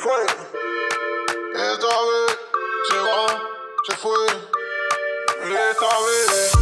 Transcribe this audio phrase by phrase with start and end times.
[0.00, 0.12] fue.
[1.52, 2.38] Esta vez
[2.88, 3.26] se va,
[3.86, 4.26] se fue.
[5.44, 6.52] Esta vez.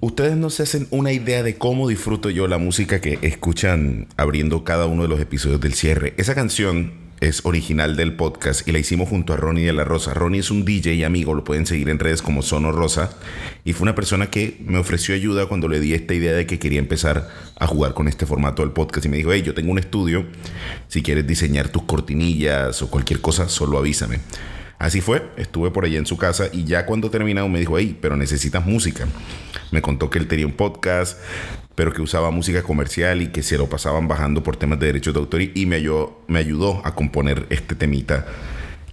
[0.00, 4.62] Ustedes no se hacen una idea de cómo disfruto yo la música que escuchan abriendo
[4.62, 6.14] cada uno de los episodios del cierre.
[6.16, 10.14] Esa canción es original del podcast y la hicimos junto a Ronnie de la Rosa.
[10.14, 13.10] Ronnie es un DJ y amigo, lo pueden seguir en redes como Sono Rosa.
[13.64, 16.58] Y fue una persona que me ofreció ayuda cuando le di esta idea de que
[16.58, 19.06] quería empezar a jugar con este formato del podcast.
[19.06, 20.26] Y me dijo, hey, yo tengo un estudio,
[20.86, 24.18] si quieres diseñar tus cortinillas o cualquier cosa, solo avísame.
[24.78, 27.98] Así fue, estuve por allá en su casa y ya cuando terminamos me dijo, hey,
[28.00, 29.06] pero necesitas música.
[29.72, 31.18] Me contó que él tenía un podcast,
[31.74, 35.14] pero que usaba música comercial y que se lo pasaban bajando por temas de derechos
[35.14, 38.26] de autor y me ayudó, a componer este temita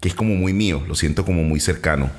[0.06, 2.12] que es como muy mío, lo siento como muy cercano,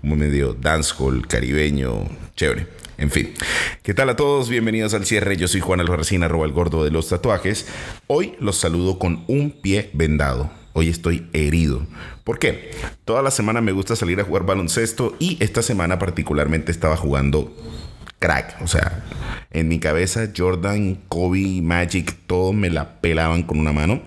[0.00, 2.66] como medio dancehall, caribeño, chévere.
[2.96, 3.34] En fin,
[3.82, 4.48] ¿qué tal a todos?
[4.48, 5.36] Bienvenidos al cierre.
[5.36, 7.66] Yo soy Juan Albarracín, arroba el gordo de los tatuajes.
[8.06, 10.50] Hoy los saludo con un pie vendado.
[10.78, 11.84] Hoy estoy herido.
[12.22, 12.70] ¿Por qué?
[13.04, 17.52] Toda la semana me gusta salir a jugar baloncesto y esta semana particularmente estaba jugando
[18.20, 18.62] crack.
[18.62, 19.04] O sea,
[19.50, 24.02] en mi cabeza Jordan, Kobe, Magic, todos me la pelaban con una mano.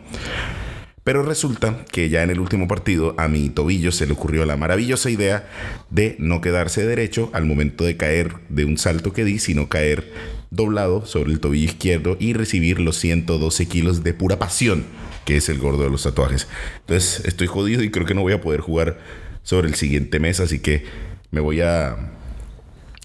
[1.04, 4.56] Pero resulta que ya en el último partido a mi tobillo se le ocurrió la
[4.56, 5.50] maravillosa idea
[5.90, 10.10] de no quedarse derecho al momento de caer de un salto que di, sino caer
[10.52, 14.86] doblado sobre el tobillo izquierdo y recibir los 112 kilos de pura pasión
[15.26, 16.48] que es el gordo de los tatuajes.
[16.82, 19.00] Entonces estoy jodido y creo que no voy a poder jugar
[19.44, 20.86] sobre el siguiente mes, así que
[21.32, 21.98] me voy a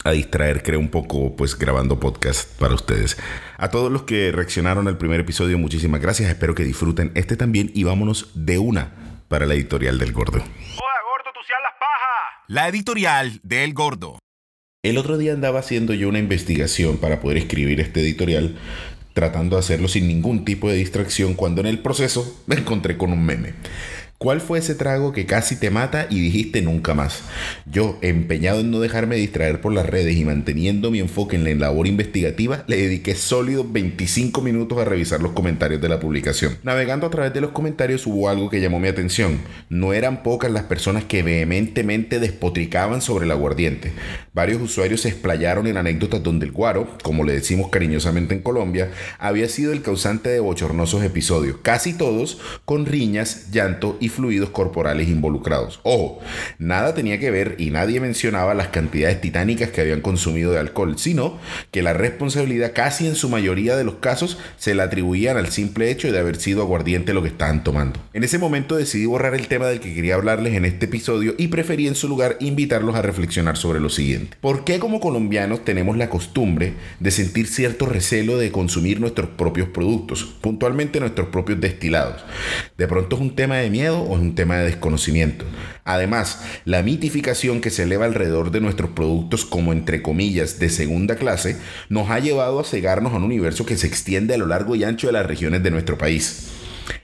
[0.06, 3.18] a distraer, creo, un poco, pues grabando podcast para ustedes.
[3.58, 6.30] A todos los que reaccionaron al primer episodio, muchísimas gracias.
[6.30, 8.92] Espero que disfruten este también y vámonos de una
[9.28, 10.38] para la editorial del gordo.
[10.38, 12.44] Gordo, tú seas las pajas.
[12.46, 14.18] La editorial del gordo.
[14.84, 18.56] El otro día andaba haciendo yo una investigación para poder escribir este editorial,
[19.16, 23.14] tratando de hacerlo sin ningún tipo de distracción, cuando en el proceso me encontré con
[23.14, 23.54] un meme.
[24.18, 27.20] ¿Cuál fue ese trago que casi te mata y dijiste nunca más?
[27.66, 31.54] Yo, empeñado en no dejarme distraer por las redes y manteniendo mi enfoque en la
[31.54, 36.56] labor investigativa, le dediqué sólidos 25 minutos a revisar los comentarios de la publicación.
[36.62, 39.38] Navegando a través de los comentarios hubo algo que llamó mi atención.
[39.68, 43.92] No eran pocas las personas que vehementemente despotricaban sobre el aguardiente.
[44.32, 48.90] Varios usuarios se explayaron en anécdotas donde el guaro, como le decimos cariñosamente en Colombia,
[49.18, 55.08] había sido el causante de bochornosos episodios, casi todos con riñas, llanto y fluidos corporales
[55.08, 55.80] involucrados.
[55.82, 56.20] Ojo,
[56.58, 60.98] nada tenía que ver y nadie mencionaba las cantidades titánicas que habían consumido de alcohol,
[60.98, 61.38] sino
[61.70, 65.90] que la responsabilidad casi en su mayoría de los casos se la atribuían al simple
[65.90, 68.00] hecho de haber sido aguardiente lo que estaban tomando.
[68.12, 71.48] En ese momento decidí borrar el tema del que quería hablarles en este episodio y
[71.48, 74.36] preferí en su lugar invitarlos a reflexionar sobre lo siguiente.
[74.40, 79.68] ¿Por qué como colombianos tenemos la costumbre de sentir cierto recelo de consumir nuestros propios
[79.68, 82.24] productos, puntualmente nuestros propios destilados?
[82.76, 85.44] De pronto es un tema de miedo o es un tema de desconocimiento.
[85.84, 91.16] Además, la mitificación que se eleva alrededor de nuestros productos como entre comillas de segunda
[91.16, 91.56] clase
[91.88, 94.84] nos ha llevado a cegarnos a un universo que se extiende a lo largo y
[94.84, 96.55] ancho de las regiones de nuestro país.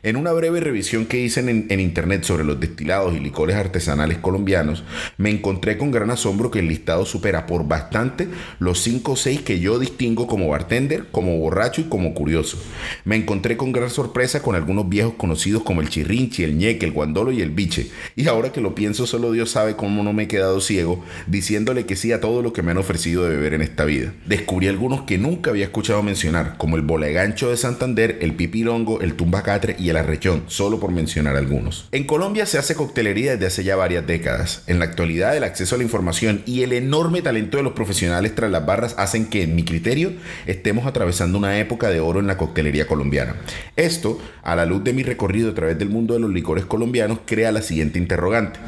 [0.05, 4.83] En una breve revisión que hice en, internet sobre los destilados y licores artesanales colombianos,
[5.17, 8.27] me encontré con gran asombro que el listado supera por bastante
[8.59, 12.59] los 5 o 6 que yo distingo como bartender, como borracho y como curioso.
[13.05, 16.91] Me encontré con gran sorpresa con algunos viejos conocidos como el chirrinchi, el ñeque, el
[16.91, 17.89] guandolo y el biche.
[18.17, 21.87] Y ahora que lo pienso, solo Dios sabe cómo no me he quedado ciego diciéndole
[21.87, 24.13] que sí a todo lo que me han ofrecido de beber en esta vida.
[24.27, 29.15] Descubrí algunos que nunca había escuchado mencionar, como el bolegancho de Santander, el pipilongo, el
[29.15, 31.89] tumbacatre y el arrechón, solo por mencionar algunos.
[31.93, 34.65] En Colombia se hace coctelería desde hace ya varias décadas.
[34.67, 38.35] En la actualidad el acceso a la información y el enorme talento de los profesionales
[38.35, 40.13] tras las barras hacen que, en mi criterio,
[40.47, 43.37] estemos atravesando una época de oro en la coctelería colombiana.
[43.77, 47.21] Esto, a la luz de mi recorrido a través del mundo de los licores colombianos,
[47.25, 48.59] crea la siguiente interrogante.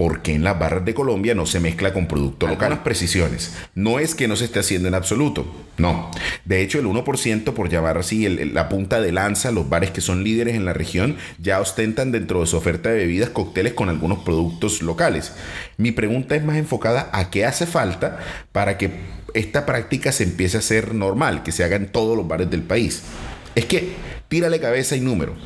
[0.00, 2.68] ¿Por qué en las barras de Colombia no se mezcla con producto local?
[2.68, 3.54] Algunas precisiones.
[3.74, 5.44] No es que no se esté haciendo en absoluto.
[5.76, 6.10] No.
[6.46, 10.00] De hecho, el 1%, por llamar así, el, la punta de lanza, los bares que
[10.00, 13.90] son líderes en la región ya ostentan dentro de su oferta de bebidas cócteles con
[13.90, 15.34] algunos productos locales.
[15.76, 18.20] Mi pregunta es más enfocada a qué hace falta
[18.52, 18.92] para que
[19.34, 22.62] esta práctica se empiece a hacer normal, que se haga en todos los bares del
[22.62, 23.02] país.
[23.54, 23.90] Es que
[24.28, 25.36] tírale cabeza y número.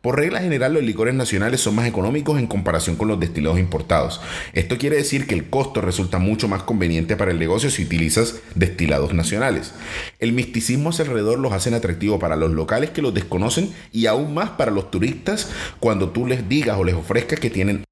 [0.00, 4.20] Por regla general, los licores nacionales son más económicos en comparación con los destilados importados.
[4.52, 8.36] Esto quiere decir que el costo resulta mucho más conveniente para el negocio si utilizas
[8.54, 9.74] destilados nacionales.
[10.20, 14.50] El misticismo alrededor los hacen atractivos para los locales que los desconocen y aún más
[14.50, 15.50] para los turistas
[15.80, 17.82] cuando tú les digas o les ofrezcas que tienen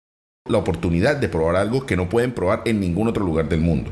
[0.49, 3.91] la oportunidad de probar algo que no pueden probar en ningún otro lugar del mundo.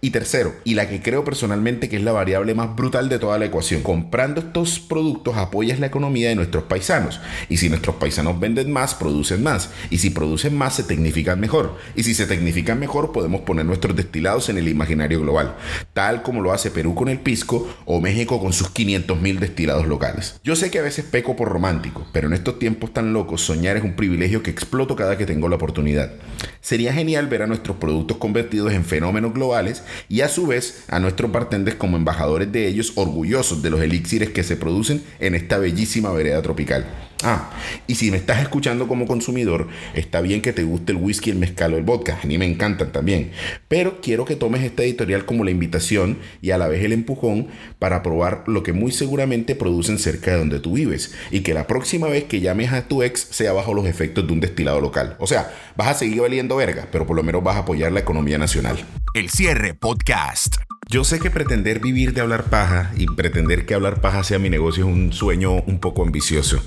[0.00, 3.38] Y tercero, y la que creo personalmente que es la variable más brutal de toda
[3.38, 7.20] la ecuación, comprando estos productos apoyas la economía de nuestros paisanos.
[7.48, 9.70] Y si nuestros paisanos venden más, producen más.
[9.90, 11.76] Y si producen más, se tecnifican mejor.
[11.94, 15.56] Y si se tecnifican mejor, podemos poner nuestros destilados en el imaginario global,
[15.92, 20.40] tal como lo hace Perú con el pisco o México con sus 500.000 destilados locales.
[20.44, 23.76] Yo sé que a veces peco por romántico, pero en estos tiempos tan locos, soñar
[23.76, 26.12] es un privilegio que exploto cada que tengo la oportunidad.
[26.60, 30.98] Sería genial ver a nuestros productos convertidos en fenómenos globales y a su vez a
[31.00, 35.58] nuestros bartenders como embajadores de ellos orgullosos de los elixires que se producen en esta
[35.58, 36.86] bellísima vereda tropical.
[37.22, 37.50] Ah,
[37.86, 41.38] y si me estás escuchando como consumidor, está bien que te guste el whisky, el
[41.38, 43.32] mezcal o el vodka, a mí me encantan también,
[43.68, 47.48] pero quiero que tomes esta editorial como la invitación y a la vez el empujón
[47.78, 51.66] para probar lo que muy seguramente producen cerca de donde tú vives y que la
[51.66, 55.16] próxima vez que llames a tu ex sea bajo los efectos de un destilado local.
[55.18, 58.00] O sea, vas a seguir valiendo verga, pero por lo menos vas a apoyar la
[58.00, 58.76] economía nacional.
[59.14, 60.56] El cierre podcast.
[60.88, 64.50] Yo sé que pretender vivir de hablar paja y pretender que hablar paja sea mi
[64.50, 66.60] negocio es un sueño un poco ambicioso.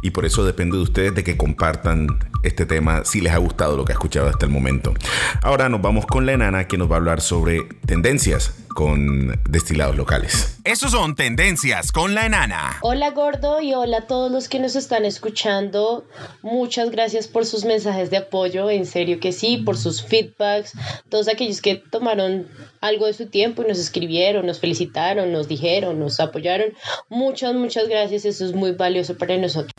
[0.00, 2.06] Y por eso depende de ustedes de que compartan
[2.44, 4.94] este tema si les ha gustado lo que ha escuchado hasta el momento.
[5.42, 9.96] Ahora nos vamos con la enana que nos va a hablar sobre tendencias con destilados
[9.96, 10.58] locales.
[10.64, 12.78] Esos son tendencias con la enana.
[12.82, 16.04] Hola gordo y hola a todos los que nos están escuchando.
[16.42, 20.72] Muchas gracias por sus mensajes de apoyo, en serio que sí, por sus feedbacks,
[21.08, 22.48] todos aquellos que tomaron
[22.80, 26.68] algo de su tiempo nos escribieron, nos felicitaron, nos dijeron, nos apoyaron.
[27.08, 29.72] Muchas, muchas gracias, eso es muy valioso para nosotros.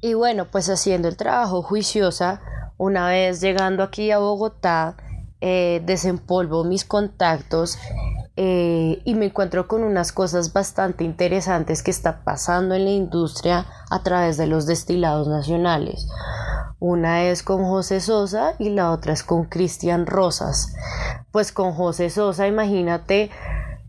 [0.00, 2.40] Y bueno, pues haciendo el trabajo juiciosa,
[2.78, 4.96] una vez llegando aquí a Bogotá,
[5.42, 7.78] eh, desempolvo mis contactos
[8.36, 13.66] eh, y me encuentro con unas cosas bastante interesantes que está pasando en la industria
[13.90, 16.06] a través de los destilados nacionales.
[16.80, 20.74] Una es con José Sosa y la otra es con Cristian Rosas.
[21.30, 23.28] Pues con José Sosa, imagínate,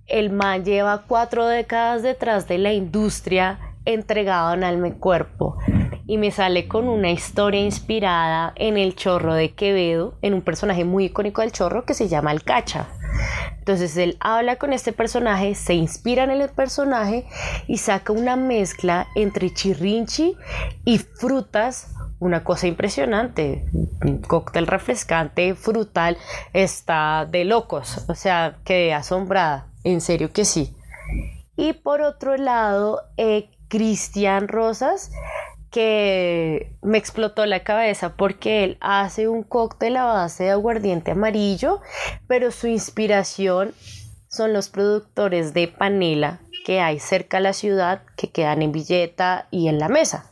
[0.07, 5.57] el man lleva cuatro décadas detrás de la industria entregado en alma y cuerpo
[6.05, 10.83] y me sale con una historia inspirada en el chorro de Quevedo, en un personaje
[10.83, 12.89] muy icónico del chorro que se llama el Cacha.
[13.57, 17.25] Entonces él habla con este personaje, se inspira en el personaje
[17.67, 20.35] y saca una mezcla entre chirrinchi
[20.83, 23.65] y frutas, una cosa impresionante.
[24.05, 26.17] Un cóctel refrescante, frutal,
[26.53, 30.73] está de locos, o sea, quedé asombrada, en serio que sí.
[31.57, 35.11] Y por otro lado, eh, Cristian Rosas
[35.71, 41.79] que me explotó la cabeza porque él hace un cóctel a base de aguardiente amarillo,
[42.27, 43.73] pero su inspiración
[44.27, 49.47] son los productores de panela que hay cerca de la ciudad que quedan en Villeta
[49.49, 50.31] y en la mesa.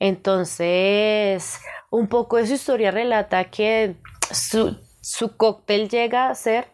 [0.00, 1.58] Entonces,
[1.90, 3.96] un poco de su historia relata que
[4.30, 6.68] su, su cóctel llega a ser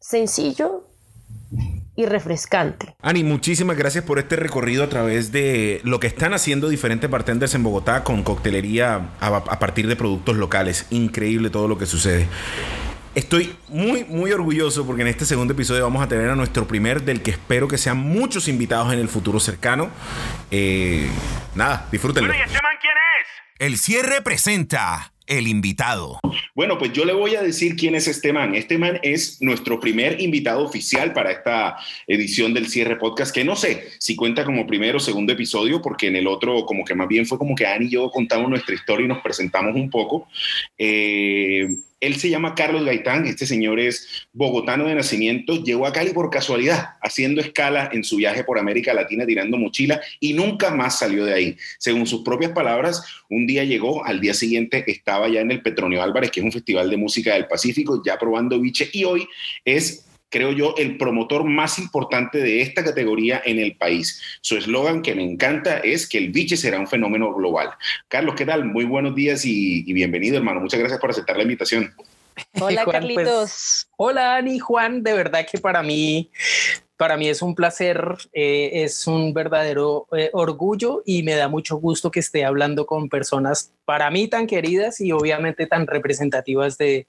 [0.00, 0.84] sencillo,
[1.96, 2.94] y refrescante.
[3.00, 7.54] Ani, muchísimas gracias por este recorrido a través de lo que están haciendo diferentes bartenders
[7.54, 10.86] en Bogotá con coctelería a, partir de productos locales.
[10.90, 12.28] Increíble todo lo que sucede.
[13.16, 17.00] Estoy muy, muy orgulloso porque en este segundo episodio vamos a tener a nuestro primer,
[17.00, 19.90] del que espero que sean muchos invitados en el futuro cercano.
[20.50, 21.08] Eh,
[21.54, 22.28] nada, disfrútenlo.
[22.28, 23.66] Bueno, ¿y este man quién es?
[23.66, 26.20] El cierre presenta el invitado.
[26.54, 28.54] Bueno, pues yo le voy a decir quién es este man.
[28.54, 33.56] Este man es nuestro primer invitado oficial para esta edición del Cierre Podcast, que no
[33.56, 37.08] sé si cuenta como primero o segundo episodio, porque en el otro como que más
[37.08, 40.28] bien fue como que Ani y yo contamos nuestra historia y nos presentamos un poco.
[40.76, 41.66] Eh,
[42.06, 46.30] él se llama Carlos Gaitán, este señor es bogotano de nacimiento, llegó a Cali por
[46.30, 51.24] casualidad, haciendo escala en su viaje por América Latina, tirando mochila y nunca más salió
[51.24, 51.56] de ahí.
[51.78, 56.02] Según sus propias palabras, un día llegó, al día siguiente estaba ya en el Petronio
[56.02, 59.26] Álvarez, que es un festival de música del Pacífico, ya probando biche y hoy
[59.64, 64.20] es creo yo, el promotor más importante de esta categoría en el país.
[64.40, 67.70] Su eslogan que me encanta es que el biche será un fenómeno global.
[68.08, 68.64] Carlos, ¿qué tal?
[68.64, 70.60] Muy buenos días y, bienvenido, hermano.
[70.60, 71.94] Muchas gracias por aceptar la invitación.
[72.60, 73.88] Hola, pues, Carlitos.
[73.96, 75.02] hola, Ani, Juan.
[75.02, 76.30] De verdad que para mí
[76.96, 78.00] para mí es un placer,
[78.32, 83.08] eh, es un verdadero eh, orgullo y me da mucho gusto que esté hablando con
[83.08, 87.06] personas para mí tan queridas y obviamente tan representativas de,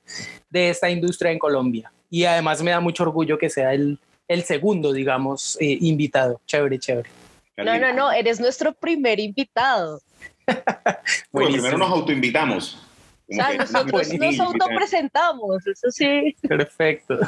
[0.50, 4.44] de esta industria en Colombia y además me da mucho orgullo que sea el, el
[4.44, 6.42] segundo, digamos, eh, invitado.
[6.46, 7.10] Chévere, chévere.
[7.58, 10.02] No, no, no, eres nuestro primer invitado.
[11.32, 12.84] bueno, primero nos autoinvitamos.
[13.30, 16.36] O sea, nosotros nos autopresentamos, eso sí.
[16.48, 17.20] Perfecto.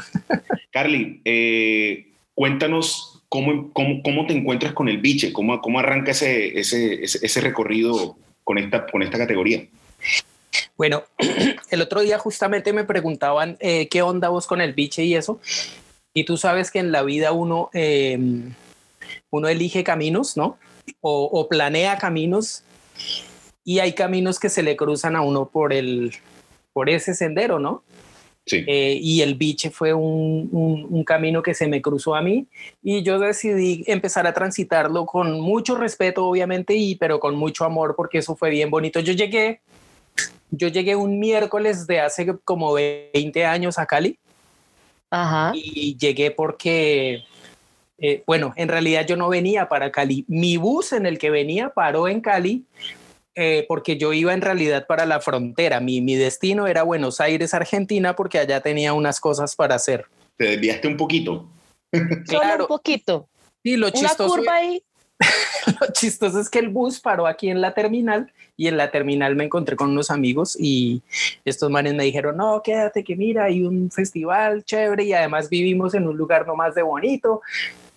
[0.72, 2.09] Carly, eh,
[2.40, 7.42] cuéntanos cómo, cómo, cómo, te encuentras con el biche, cómo, cómo arranca ese, ese, ese,
[7.42, 8.16] recorrido
[8.46, 9.68] con esta, con esta categoría.
[10.78, 11.04] Bueno,
[11.70, 15.42] el otro día justamente me preguntaban eh, qué onda vos con el biche y eso.
[16.14, 18.54] Y tú sabes que en la vida uno, em,
[19.32, 20.58] uno elige caminos, ¿no?
[21.02, 22.64] O, planea caminos
[23.66, 26.14] y hay caminos que se le cruzan a uno por el
[26.72, 27.84] por ese sendero, ¿no?
[28.50, 28.64] Sí.
[28.66, 30.50] Eh, y el biche fue un,
[30.90, 32.48] un, camino que se me cruzó a mí
[32.82, 37.94] y yo decidí empezar a transitarlo con mucho respeto, obviamente, y pero con mucho amor
[37.96, 39.02] porque eso fue bien bonito.
[39.02, 39.62] Yo llegué
[40.52, 44.18] yo llegué un miércoles de hace como 20 años a Cali.
[45.12, 45.52] Ajá.
[45.54, 47.24] Y llegué porque,
[48.00, 50.26] eh, bueno, en realidad yo no venía para Cali.
[50.28, 52.66] Mi bus en el que venía paró en Cali
[53.42, 55.80] eh, porque yo iba en realidad para la frontera.
[55.80, 60.08] Mi, mi destino era Buenos Aires, Argentina, porque allá tenía unas cosas para hacer.
[60.36, 61.48] Te desviaste un poquito.
[62.30, 63.30] Solo un poquito.
[63.64, 64.84] Sí, lo Una curva ahí.
[65.80, 69.38] lo chistoso es que el bus paró aquí en la terminal y en la terminal
[69.38, 71.02] me encontré con unos amigos y
[71.46, 75.94] estos manes me dijeron, no, quédate que mira, hay un festival chévere y además vivimos
[75.94, 77.42] en un lugar no más de bonito.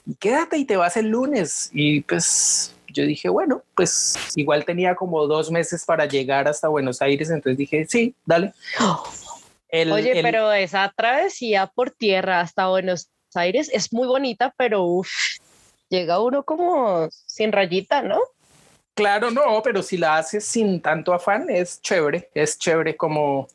[0.07, 1.69] Y quédate y te vas el lunes.
[1.73, 7.03] Y pues yo dije, bueno, pues igual tenía como dos meses para llegar hasta Buenos
[7.03, 8.53] Aires, entonces dije, sí, dale.
[9.91, 15.11] Oye, pero esa travesía por tierra hasta Buenos Aires es muy bonita, pero uff,
[15.89, 18.21] llega uno como sin rayita, ¿no?
[18.95, 23.49] Claro, no, pero si la haces sin tanto afán, es chévere, es chévere como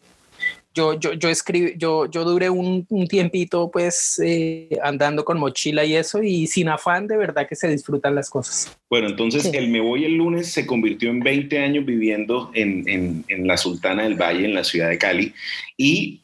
[0.78, 5.96] yo, yo, yo escribí, yo, yo duré un, tiempito pues eh, andando con mochila y
[5.96, 8.78] eso y sin afán de verdad que se disfrutan las cosas.
[8.90, 13.26] Bueno, entonces el Me Voy el lunes se convirtió en 20 años viviendo en, en,
[13.28, 15.34] en la Sultana del Valle, en la ciudad de Cali
[15.78, 16.22] y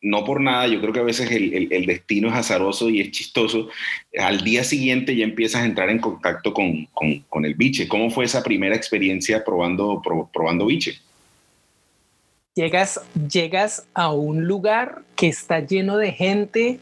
[0.00, 3.68] no por nada, yo creo que a veces el, destino es azaroso y es chistoso.
[4.18, 6.88] Al día siguiente ya empiezas a entrar en contacto con,
[7.44, 7.88] el biche.
[7.88, 10.00] ¿Cómo fue esa primera experiencia probando,
[10.32, 10.98] probando biche?
[12.54, 16.78] Llegas, llegas a un lugar que está lleno de gente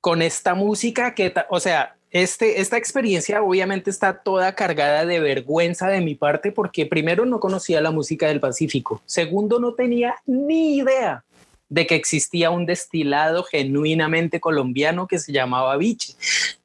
[0.00, 5.86] con esta música que, o sea, este, esta experiencia obviamente está toda cargada de vergüenza
[5.88, 10.78] de mi parte porque primero no conocía la música del Pacífico, segundo no tenía ni
[10.78, 11.24] idea
[11.68, 16.14] de que existía un destilado genuinamente colombiano que se llamaba biche.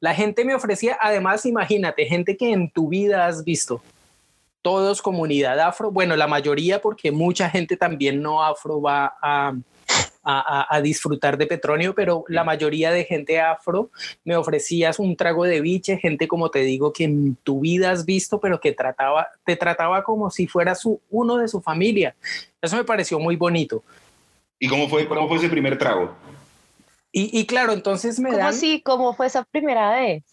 [0.00, 3.82] La gente me ofrecía, además, imagínate, gente que en tu vida has visto,
[4.62, 9.52] todos comunidad afro, bueno, la mayoría porque mucha gente también no afro va a,
[10.24, 13.90] a, disfrutar de petróleo, pero la mayoría de gente afro
[14.24, 18.04] me ofrecías un trago de biche, gente como te digo que en tu vida has
[18.04, 22.14] visto, pero que trataba, te trataba como si fuera su, uno de su familia.
[22.60, 23.82] Eso me pareció muy bonito.
[24.58, 26.14] ¿Y cómo fue, cómo fue ese primer trago?
[27.14, 28.48] Y, claro, entonces me ¿Cómo dan...
[28.48, 28.80] así?
[28.80, 30.24] ¿Cómo fue esa primera vez?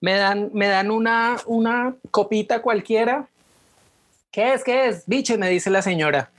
[0.00, 3.28] Me dan, me dan una, una copita cualquiera.
[4.36, 4.62] ¿Qué es?
[4.62, 5.06] ¿Qué es?
[5.06, 6.30] Biche, me dice la señora.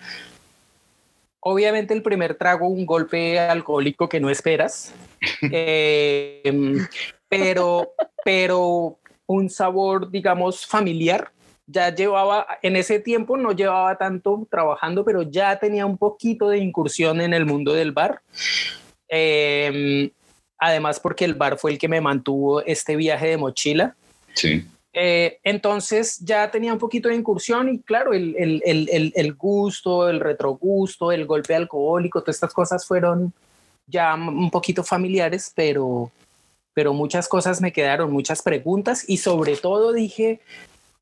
[1.39, 4.93] Obviamente el primer trago, un golpe alcohólico que no esperas.
[5.41, 6.87] Em,
[7.27, 11.31] pero, pero un sabor, digamos, familiar
[11.65, 16.59] ya llevaba, en ese tiempo no llevaba tanto trabajando, pero ya tenía un poquito de
[16.59, 18.21] incursión en el mundo del bar.
[19.07, 20.11] Em,
[20.59, 23.95] además, porque el bar fue el que me mantuvo este viaje de mochila.
[24.35, 24.67] Sí.
[24.99, 30.09] Eh, entonces ya tenía un poquito de incursión y claro, el, el, el, el, gusto,
[30.09, 33.31] el retrogusto, el golpe alcohólico, todas estas cosas fueron
[33.85, 36.11] ya un poquito familiares, pero,
[36.73, 40.39] pero muchas cosas me quedaron, muchas preguntas y sobre todo dije,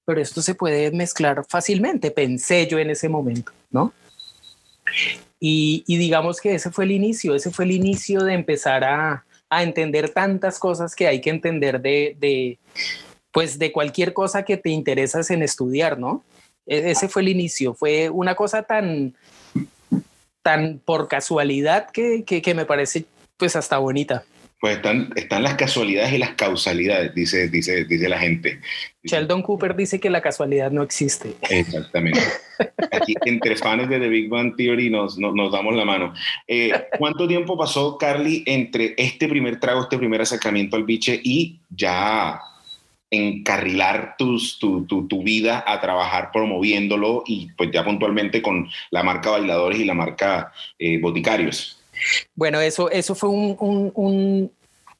[0.03, 3.93] pero esto se puede mezclar fácilmente, pensé yo en ese momento, ¿no?
[5.39, 9.23] Y, digamos que ese fue el inicio, ese fue el inicio de empezar a,
[9.57, 12.59] entender tantas cosas que hay que entender de,
[13.35, 16.23] pues de cualquier cosa que te interesas en estudiar, ¿no?
[16.65, 19.13] E, ese fue el inicio, fue una cosa tan,
[20.41, 23.03] tan por casualidad que, que me parece
[23.35, 24.23] pues hasta bonita
[24.61, 28.61] pues están, están las casualidades y las causalidades, dice, dice, dice la gente.
[29.03, 31.35] Sheldon Cooper dice que la casualidad no existe.
[31.49, 32.21] Exactamente.
[32.91, 36.13] Aquí entre fans de The Big Bang Theory nos, nos, damos la mano.
[36.47, 41.59] Eh, ¿Cuánto tiempo pasó, Carly, entre este primer trago, este primer acercamiento al biche y
[41.69, 42.39] ya
[43.15, 49.31] encarrilar tu, tu, tu, vida a trabajar promoviéndolo y pues ya puntualmente con la marca
[49.31, 51.79] Bailadores y la marca eh, Boticarios?
[52.35, 54.51] Bueno, eso, eso fue un,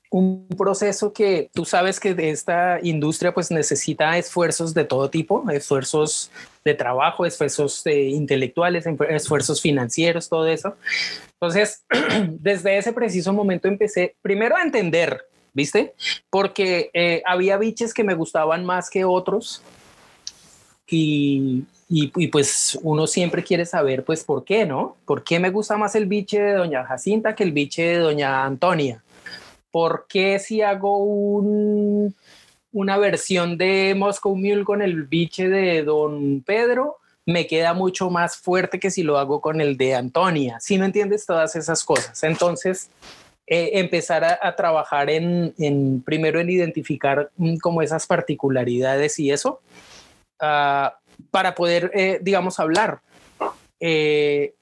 [0.10, 5.44] un, proceso que tú sabes que de esta industria pues necesita esfuerzos de todo tipo,
[5.52, 6.32] esfuerzos
[6.64, 10.78] de trabajo, esfuerzos eh, intelectuales, esfuerzos financieros, todo eso.
[11.34, 11.84] Entonces,
[12.40, 15.96] desde ese preciso momento empecé primero a entender, ¿viste?
[16.30, 19.64] Porque eh, había biches que me gustaban más que otros
[20.88, 24.98] y, y, pues uno siempre quiere saber pues por qué, ¿no?
[25.06, 28.46] ¿Por qué me gusta más el biche de doña Jacinta que el biche de doña
[28.46, 29.04] Antonia?
[29.72, 32.14] ¿Por qué si hago un,
[32.72, 36.98] una versión de Moscow Mule con el biche de don Pedro?
[37.28, 40.60] me queda mucho más fuerte que si lo hago con el de Antonia.
[40.60, 42.22] Si no entiendes todas esas cosas.
[42.24, 42.92] Entonces,
[43.48, 49.62] eh, empezar a, trabajar en, en, primero en identificar mm, como esas particularidades y eso,
[50.42, 50.90] uh,
[51.32, 53.02] para poder, eh, digamos, hablar.
[53.80, 54.54] Eh,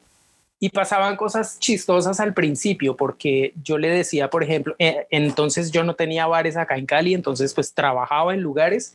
[0.59, 5.83] y pasaban cosas chistosas al principio, porque yo le decía, por ejemplo, eh, entonces yo
[5.83, 8.93] no tenía bares acá en Cali, entonces pues trabajaba en lugares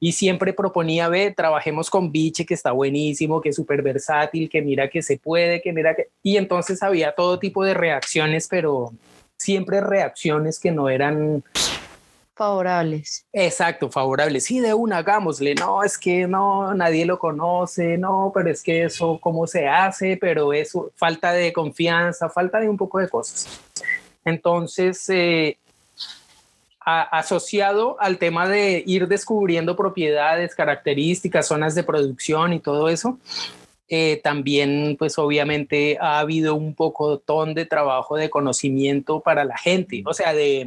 [0.00, 4.62] y siempre proponía, ve, trabajemos con Biche, que está buenísimo, que es súper versátil, que
[4.62, 6.08] mira que se puede, que mira que...
[6.22, 8.92] Y entonces había todo tipo de reacciones, pero
[9.36, 11.42] siempre reacciones que no eran...
[12.36, 13.26] Favorables.
[13.32, 14.44] Exacto, favorables.
[14.44, 15.56] Sí, de una, hagámosle.
[15.56, 20.16] No, es que no, nadie lo conoce, no, pero es que eso, ¿cómo se hace?
[20.16, 23.48] Pero eso, falta de confianza, falta de un poco de cosas.
[24.24, 25.58] Entonces, eh,
[27.02, 33.18] asociado al tema de ir descubriendo propiedades, características, zonas de producción y todo eso,
[33.88, 39.56] eh, también pues obviamente ha habido un poco ton de trabajo de conocimiento para la
[39.56, 40.66] gente, o sea, de,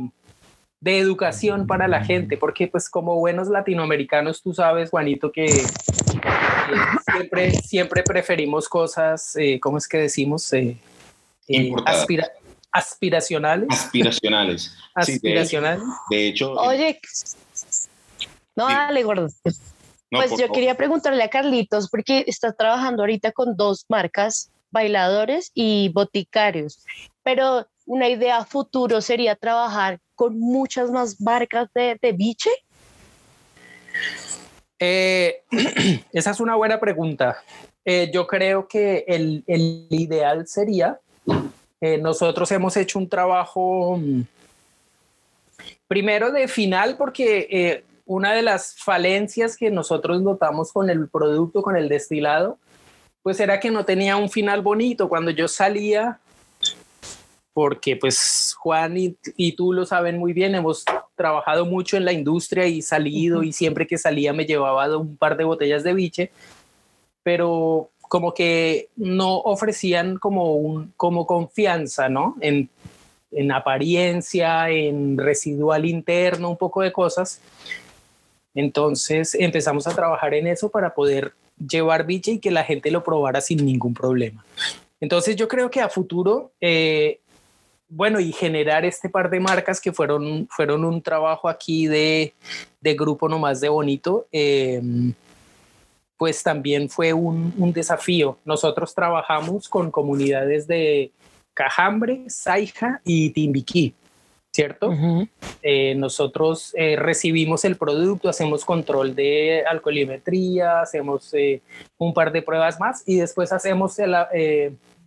[0.82, 5.64] de educación para la gente, porque pues como buenos latinoamericanos, tú sabes, Juanito, que eh,
[7.14, 10.52] siempre, siempre preferimos cosas, eh, ¿cómo es que decimos?
[10.54, 10.78] Eh,
[11.86, 12.28] aspira
[12.72, 13.68] aspiracionales.
[13.70, 14.76] Aspiracionales.
[14.96, 15.82] Aspiracionales.
[16.10, 16.54] Sí, de, hecho.
[16.54, 17.00] Oye,
[18.56, 18.74] no, sí.
[18.74, 19.28] dale, gordo.
[20.12, 20.52] No, pues yo favor.
[20.54, 26.84] quería preguntarle a Carlitos, porque está trabajando ahorita con dos marcas, bailadores y boticarios,
[27.24, 32.50] pero una idea futuro sería trabajar con muchas más marcas de, de biche.
[34.80, 35.44] Eh,
[36.12, 37.42] esa es una buena pregunta.
[37.86, 41.00] Eh, yo creo que el, el ideal sería
[41.82, 44.22] eh, nosotros hemos hecho un trabajo mm,
[45.88, 51.64] primero de final porque eh, una de las falencias que nosotros notamos con el producto,
[51.64, 52.60] con el destilado,
[53.24, 55.10] pues era que no tenía un final bonito.
[55.10, 56.20] Cuando yo salía,
[57.54, 62.14] porque pues Juan y, y tú lo saben muy bien, hemos trabajado mucho en la
[62.14, 66.32] industria y salido y siempre que salía me llevaba un par de botellas de biche,
[67.24, 72.36] pero como que no ofrecían como, un, como confianza, ¿no?
[72.42, 72.68] En,
[73.32, 77.40] en apariencia, en residual interno, un poco de cosas.
[78.54, 83.02] Entonces empezamos a trabajar en eso para poder llevar biche y que la gente lo
[83.02, 84.44] probara sin ningún problema.
[85.00, 87.22] Entonces yo creo que a futuro, eh,
[87.88, 92.34] bueno, y generar este par de marcas que fueron, fueron un trabajo aquí de,
[92.82, 94.28] de grupo nomás de bonito.
[94.34, 94.82] Eh,
[96.22, 98.38] pues también fue un, un, desafío.
[98.46, 101.12] Nosotros trabajamos con comunidades de
[101.56, 103.96] Cajambre, Saija y Timbiquí,
[104.52, 104.90] ¿cierto?
[104.90, 105.30] Uh -huh.
[105.64, 111.64] eh, nosotros eh, recibimos el producto, hacemos control de alcoholimetría, hacemos eh,
[111.98, 114.14] un par de pruebas más y después hacemos el,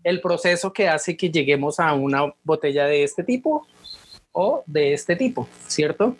[0.02, 3.64] el proceso que hace que lleguemos a una botella de este tipo
[4.32, 6.16] o de este tipo, ¿cierto?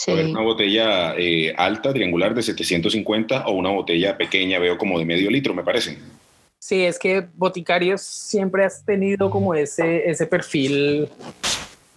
[0.00, 0.12] Sí.
[0.12, 5.30] Una botella eh, alta, triangular de 750 o una botella pequeña, veo como de medio
[5.30, 5.98] litro, me parece.
[6.58, 11.06] Sí, es que Boticarios siempre has tenido como ese, ese perfil.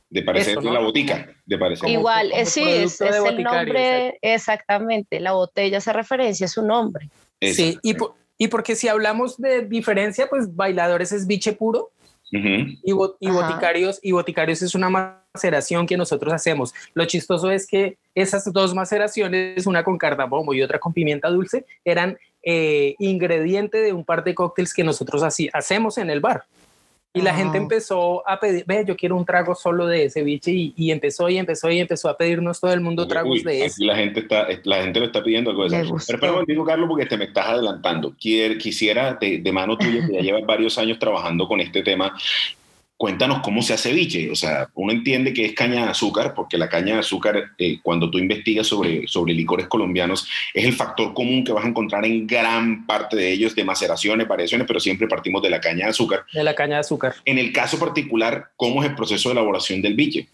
[0.10, 0.74] De parecer ¿no?
[0.74, 1.90] la botica, de parecer.
[1.90, 6.62] Igual, como, como sí, es, es el nombre, exactamente, la botella hace referencia a su
[6.62, 7.10] nombre.
[7.40, 11.92] Sí, y, por, y porque si hablamos de diferencia, pues bailadores es biche puro.
[12.34, 12.80] Uh -huh.
[12.84, 12.92] y,
[13.28, 16.74] y, boticarios, y boticarios es una maceración que nosotros hacemos.
[16.94, 21.66] Lo chistoso es que esas dos maceraciones, una con cardamomo y otra con pimienta dulce,
[21.84, 26.44] eran eh, ingrediente de un par de cócteles que nosotros así, hacemos en el bar.
[27.16, 27.36] Y la oh.
[27.36, 31.30] gente empezó a pedir, ve, yo quiero un trago solo de ceviche y, y, empezó
[31.30, 33.84] y empezó y empezó a pedirnos todo el mundo tragos Uy, de eso.
[33.86, 35.96] La gente, está, la gente lo está pidiendo algo de eso.
[36.08, 38.14] Pero espera un digo, Carlos, porque te me estás adelantando.
[38.20, 42.16] Quier, quisiera, de, de mano tuya, que ya llevas varios años trabajando con este tema,
[43.04, 44.32] cuéntanos cómo se hace biche.
[44.32, 47.80] O sea, uno entiende que es caña de azúcar, porque la caña de azúcar, eh,
[47.84, 52.06] cuando tú investigas sobre, sobre licores colombianos, es el factor común que vas a encontrar
[52.06, 55.90] en gran parte de ellos, de maceraciones, variaciones, pero siempre partimos de la caña de
[55.90, 56.24] azúcar.
[56.32, 57.16] De la caña de azúcar.
[57.26, 60.30] En el caso particular, ¿cómo es el proceso de elaboración del biche?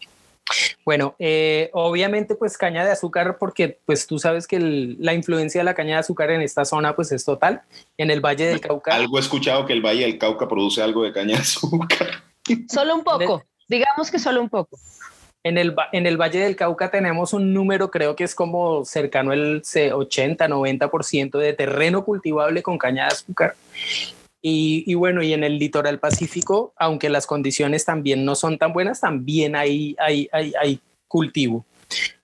[0.85, 5.61] Bueno, eh, obviamente pues caña de azúcar porque pues tú sabes que el, la influencia
[5.61, 7.63] de la caña de azúcar en esta zona pues es total,
[7.97, 8.93] en el Valle del Cauca.
[8.93, 12.28] Algo he escuchado que el Valle del Cauca produce algo de caña de azúcar.
[12.69, 14.77] Solo un poco, digamos que solo un poco.
[15.43, 19.31] En el, en el Valle del Cauca tenemos un número, creo que es como cercano
[19.31, 23.55] al 80-90% de terreno cultivable con caña de azúcar.
[24.41, 28.73] Y, y, bueno, y en el litoral pacífico, aunque las condiciones también no son tan
[28.73, 31.65] buenas, también hay, hay, hay, hay cultivo.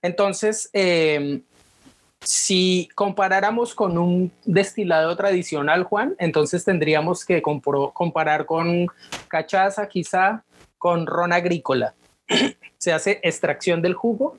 [0.01, 1.41] Entonces, eh,
[2.25, 8.87] si comparáramos con un destilado tradicional, Juan, entonces tendríamos que comparar con
[9.27, 10.43] cachaza, quizá
[10.77, 11.93] con ron agrícola.
[12.77, 14.37] se hace extracción del jugo.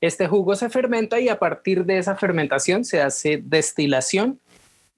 [0.00, 4.40] Este jugo se fermenta y a partir de esa fermentación se hace destilación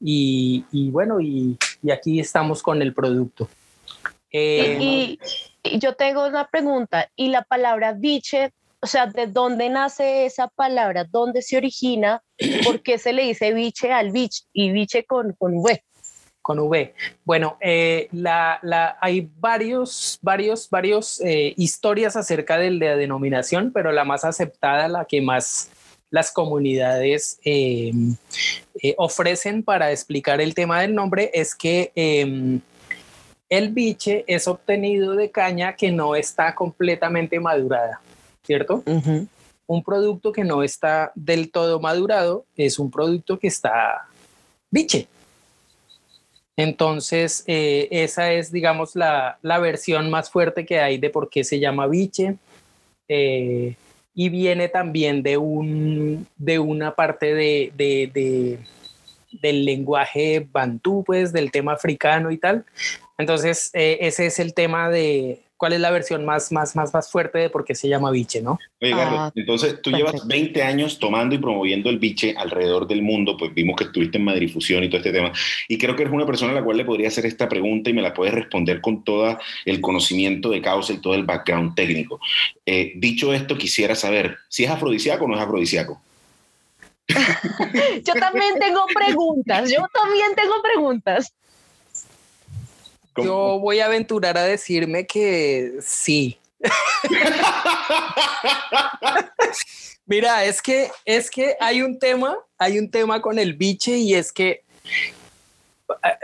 [0.01, 1.59] y, bueno, y,
[1.93, 3.49] aquí estamos con el producto.
[4.31, 5.19] y,
[5.63, 8.53] y, yo tengo una pregunta, ¿y la palabra biche
[8.85, 11.05] o sea, ¿de dónde nace esa palabra?
[11.05, 12.23] ¿Dónde se origina?
[12.67, 15.83] ¿Por qué se le dice biche al biche y biche con, con V?
[16.43, 16.93] Con V.
[17.25, 18.11] Bueno, eh,
[19.01, 25.07] hay varios, varios, varios eh, historias acerca de la denominación, pero la más aceptada, la
[25.07, 25.71] que más
[26.11, 28.15] las comunidades em,
[28.83, 32.61] eh, ofrecen para explicar el tema del nombre es que em,
[33.49, 38.03] el biche es obtenido de caña que no está completamente madurada.
[38.45, 38.83] ¿Cierto?
[39.67, 44.07] Un producto que no está del todo madurado es un producto que está
[44.71, 45.09] biche.
[46.57, 51.59] Entonces, eh, esa es, digamos, la, versión más fuerte que hay de por qué se
[51.59, 52.37] llama biche.
[53.09, 53.75] Eh,
[54.15, 57.73] y viene también de, un, de una parte de,
[59.33, 62.65] del lenguaje bantú, pues, del tema africano y tal.
[63.19, 67.11] Entonces, eh, ese es el tema de, cuál es la versión más, más, más, más
[67.11, 68.59] fuerte de por qué se llama biche, ¿no?
[68.81, 73.37] Oye, ah, entonces tú llevas 20 años tomando y promoviendo el biche alrededor del mundo,
[73.37, 75.33] pues vimos que estuviste en Madrid Fusión y todo este tema,
[75.69, 77.93] y creo que eres una persona a la cual le podría hacer esta pregunta y
[77.93, 82.21] me la puedes responder con todo el conocimiento de causa y todo el background técnico.
[82.67, 86.01] Eh, dicho esto, quisiera saber si es afrodisíaco o no es afrodisíaco.
[87.09, 91.35] yo también tengo preguntas, yo también tengo preguntas.
[93.17, 96.39] Yo voy a aventurar a decirme que sí.
[100.07, 104.15] Mira, es que es que hay un tema, hay un tema con el biche y
[104.15, 104.65] es que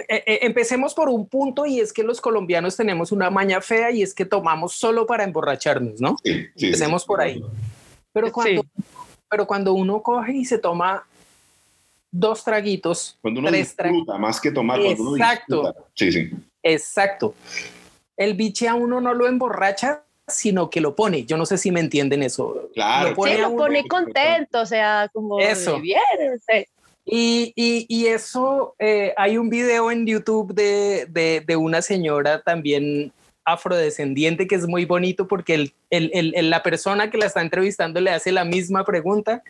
[0.09, 3.90] eh, eh, empecemos por un punto y es que los colombianos tenemos una maña fea
[3.90, 6.16] y es que tomamos solo para emborracharnos, ¿no?
[6.24, 7.42] empecemos por ahí.
[8.12, 8.64] Pero cuando,
[9.29, 11.07] pero cuando uno coge y se toma
[12.11, 15.74] dos traguitos, cuando uno tres disfruta, más que tomar, cuando Exacto.
[15.94, 16.31] sí, sí.
[16.62, 17.35] Exacto.
[18.16, 21.25] El biche a uno no lo emborracha, sino que lo pone.
[21.25, 22.70] Yo no sé si me entienden eso.
[22.75, 23.11] Claro.
[23.11, 25.81] Lo pone, lo pone contento, o sea, como eso.
[25.81, 25.99] Bien,
[27.05, 32.42] y, y, y, eso, eh, hay un video en YouTube de, de, de, una señora
[32.42, 33.12] también
[33.44, 38.01] afrodescendiente que es muy bonito porque el, el, el, la persona que la está entrevistando
[38.01, 39.42] le hace la misma pregunta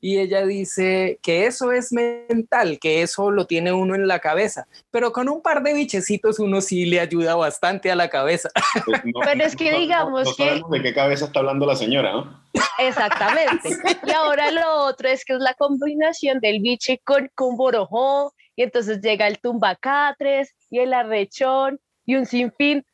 [0.00, 4.66] y ella dice que eso es mental, que eso lo tiene uno en la cabeza,
[4.90, 8.50] pero con un par de bichecitos uno sí le ayuda bastante a la cabeza.
[8.86, 10.60] Pues pero es que digamos que...
[10.70, 12.44] de qué cabeza está hablando la señora, ¿no?
[12.78, 13.70] Exactamente.
[14.06, 18.62] Y ahora lo otro es que es la combinación del biche con, con borojó, y
[18.62, 22.84] entonces llega el tumbacatres y el arrechón y un sinfín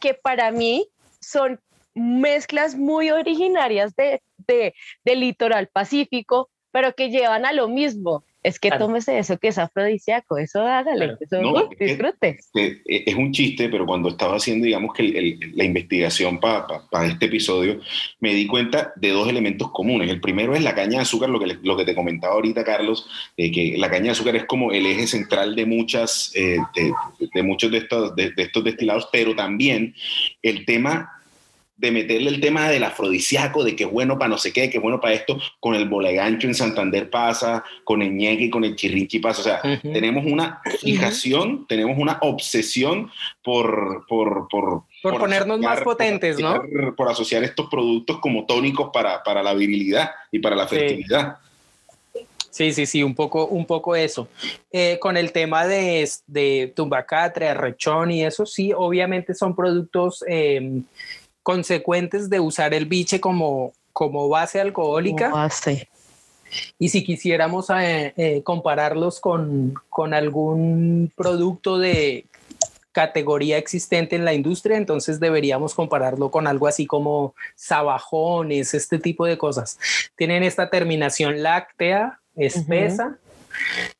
[0.00, 0.88] que para mí
[1.20, 1.60] son
[1.94, 4.74] mezclas muy originarias de, de,
[5.04, 8.24] del litoral pacífico, pero que llevan a lo mismo.
[8.42, 11.40] Es que tómese eso que es afrodisíaco, eso hágale, eso
[11.78, 12.40] disfrute.
[12.56, 16.66] E, es, un chiste, pero cuando estaba haciendo, digamos que la investigación para
[17.06, 17.78] este episodio,
[18.18, 20.10] me di cuenta de dos elementos comunes.
[20.10, 23.08] El primero es la caña de azúcar, lo que, lo que te comentaba ahorita, Carlos,
[23.36, 26.92] que la caña de azúcar es como el eje central de muchas, eh, de,
[27.32, 29.94] de, muchos de estos, de estos destilados, pero también
[30.42, 31.21] el tema
[31.76, 34.76] de meterle el tema del afrodisíaco, de que es bueno para no sé qué, que
[34.76, 38.76] es bueno para esto, con el bolegancho en Santander pasa, con el ñeque, con el
[38.76, 39.40] chirrinchi pasa.
[39.40, 43.10] O sea, tenemos una fijación, tenemos una obsesión
[43.42, 44.06] por...
[44.06, 46.62] Por, por, por, ponernos más potentes, ¿no?
[46.96, 51.38] Por asociar estos productos como tónicos para, para la virilidad y para la fertilidad.
[52.52, 54.28] Sí, sí, sí, un poco, un poco eso.
[54.70, 60.84] Eh, con el tema de, de tumbacatre, arrechón y eso, sí, obviamente son productos em,
[61.42, 65.30] consecuentes de usar el biche como, como base alcohólica.
[66.78, 72.26] Y si quisiéramos eh, eh, compararlos con, con algún producto de
[72.92, 79.24] categoría existente en la industria, entonces deberíamos compararlo con algo así como sabajones, este tipo
[79.24, 79.78] de cosas.
[80.14, 83.18] Tienen esta terminación láctea, espesa,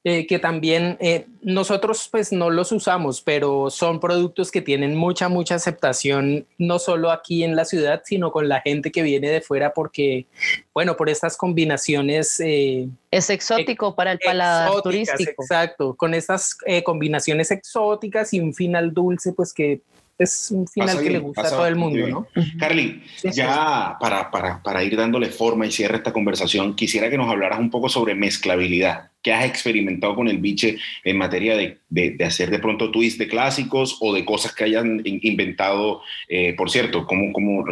[0.04, 5.28] eh, que también eh, nosotros pues no los usamos, pero son productos que tienen mucha,
[5.28, 9.40] mucha aceptación, no solo aquí en la ciudad, sino con la gente que viene de
[9.40, 10.26] fuera porque,
[10.74, 12.40] bueno, por estas combinaciones...
[12.40, 15.42] Eh, es exótico para el paladar turístico.
[15.42, 19.82] Exacto, con estas combinaciones exóticas y un final dulce, pues que
[20.22, 22.26] es un final que le gusta a todo el mundo, ¿no?
[22.58, 27.30] Carly, ya Para, para, para, ir dándole forma y cierre esta conversación, quisiera que nos
[27.30, 29.10] hablaras un poco sobre mezclabilidad.
[29.22, 33.28] ¿Qué has experimentado con el biche en materia de, de, hacer de pronto twists de
[33.28, 36.02] clásicos o de cosas que hayan inventado?
[36.28, 37.64] Eh, por cierto, ¿cómo, cómo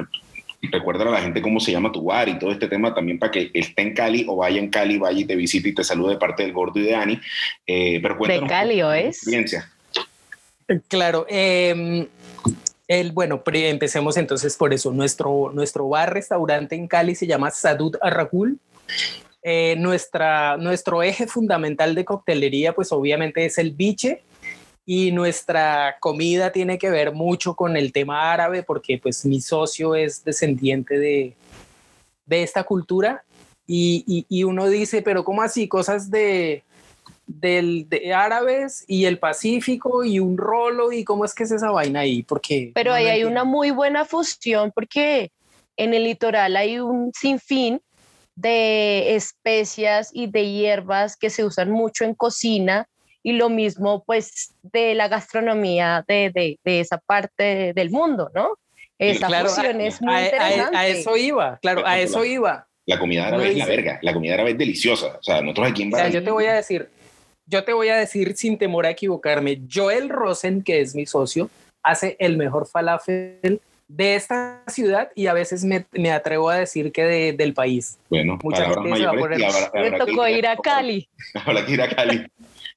[0.63, 3.33] recuerda a la gente cómo se llama tu bar y todo este tema también para
[3.33, 6.13] que esté en Cali o vaya en Cali, vaya y te visite y te salude
[6.13, 7.21] de parte del gordo y de Ani.
[7.67, 9.17] Eh, pero cuéntanos ¿De Cali o es?
[9.17, 9.71] Experiencia.
[10.89, 11.27] Claro.
[11.29, 12.07] Eh,
[12.89, 14.91] el, bueno, empecemos entonces por eso.
[14.91, 18.59] Nuestro, nuestro bar restaurante en Cali se llama Sadud Arragul.
[19.43, 24.23] Eh, nuestra, nuestro eje fundamental de coctelería, pues obviamente es el biche
[24.85, 29.95] y nuestra comida tiene que ver mucho con el tema árabe porque pues mi socio
[29.95, 31.37] es descendiente de,
[32.27, 33.23] de esta cultura
[33.69, 35.69] y, y uno dice, pero ¿cómo así?
[35.69, 36.65] Cosas de,
[37.39, 41.71] del, de árabes y el Pacífico y un rolo y cómo es que es esa
[41.71, 42.73] vaina ahí, porque...
[42.75, 45.31] Pero ahí hay una muy buena fusión porque
[45.77, 47.81] en el litoral hay un sinfín
[48.35, 52.89] de especias y de hierbas que se usan mucho en cocina
[53.23, 58.55] y lo mismo pues de la gastronomía de, de, de esa parte del mundo, ¿no?
[58.99, 60.77] Esa fusión es muy interesante.
[60.77, 62.67] A, eso iba, claro, a eso iba.
[62.87, 65.19] La comida árabe es la verga, la comida árabe es deliciosa.
[65.19, 66.91] O sea, nosotros aquí en O sea, yo te voy a decir,
[67.51, 71.51] yo te voy a decir sin temor a equivocarme, Joel Rosen, que es mi socio,
[71.83, 76.93] hace el mejor falafel de esta ciudad y a veces me, me atrevo a decir
[76.93, 77.99] que de, del país.
[78.09, 81.09] Bueno, Muchas veces me tocó ir a Cali.
[81.35, 82.25] Habrá que ir a Cali.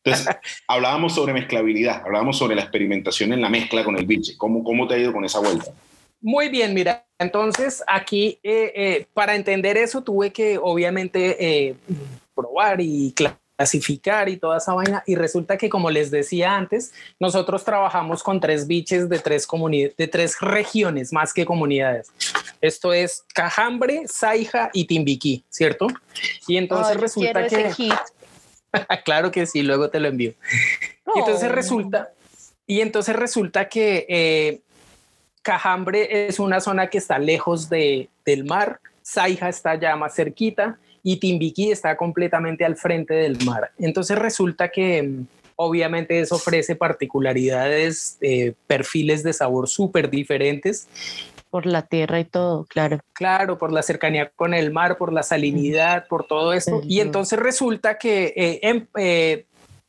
[0.03, 0.36] Entonces,
[0.67, 4.36] hablábamos sobre mezclabilidad, hablábamos sobre la experimentación en la mezcla con el biche.
[4.38, 5.71] ¿Cómo, cómo te ha ido con esa vuelta?
[6.19, 11.36] Muy bien, mira, entonces aquí eh, eh, para entender eso tuve que obviamente
[11.67, 11.75] eh,
[12.33, 13.13] probar y
[13.55, 15.03] clasificar y toda esa vaina.
[15.05, 19.95] Y resulta que, como les decía antes, nosotros trabajamos con tres biches de tres comunidades,
[19.97, 22.11] de tres regiones más que comunidades.
[22.61, 25.87] Esto es Cajambre, Saija y Timbiquí, ¿cierto?
[26.47, 27.71] Y entonces resulta que...
[29.05, 30.33] claro que sí, luego te lo envío.
[31.15, 32.11] Y entonces resulta,
[32.65, 34.61] y entonces resulta que eh,
[35.41, 40.79] Cajambre es una zona que está lejos de, del mar, Saija está ya más cerquita
[41.03, 43.71] y Timbiquí está completamente al frente del mar.
[43.77, 45.25] Entonces resulta que mm,
[45.57, 50.87] obviamente eso ofrece particularidades, eh, perfiles de sabor súper diferentes.
[51.49, 52.99] Por la tierra y todo, claro.
[53.13, 56.81] Claro, por la cercanía con el mar, por la salinidad, por todo esto.
[56.87, 59.45] Y entonces resulta que eh, em, eh,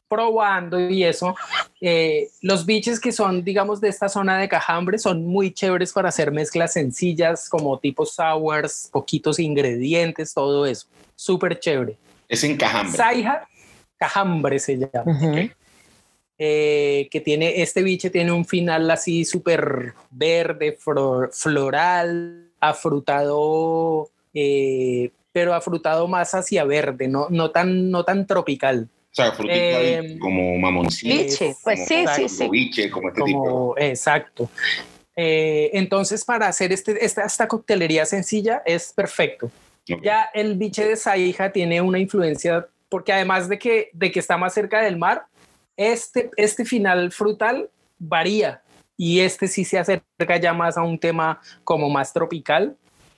[0.09, 1.35] probando y eso,
[1.81, 6.09] eh, los biches que son, digamos, de esta zona de Cajambre son muy chéveres para
[6.09, 10.87] hacer mezclas sencillas como tipo sours, poquitos ingredientes, todo eso.
[11.17, 11.97] Súper chévere.
[12.29, 12.97] Es en Cajambre.
[12.97, 13.49] Saija,
[13.97, 15.51] Cajambre se llama.
[16.37, 20.77] Eh, que tiene, este biche tiene un final así súper verde,
[21.31, 28.88] floral, afrutado, eh, pero afrutado más hacia verde, no, no, tan, no tan tropical.
[29.14, 31.14] O sea, frutita eh, como mamoncito.
[31.14, 32.48] Biche, pues sí, sí, sí.
[32.48, 33.74] Biche, como este tipo.
[33.79, 34.50] Exacto.
[35.14, 39.53] Eh, entonces, para hacer este, esta, esta, coctelería sencilla es perfecto.
[40.03, 44.37] Ya el biche de Saija tiene una influencia, porque además de que, de que está
[44.37, 45.27] más cerca del mar,
[45.77, 48.62] este, este final frutal varía
[48.96, 52.77] y este sí se acerca ya más a un tema como más tropical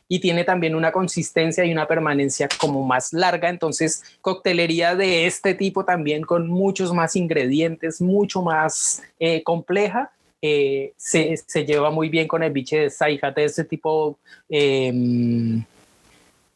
[0.08, 3.48] y tiene también una consistencia y una permanencia como más larga.
[3.48, 10.12] Entonces, coctelería de este tipo también con muchos más ingredientes, mucho más eh, compleja.
[10.42, 15.64] Eh, se, se, lleva muy bien con el biche de Saijate, este tipo em,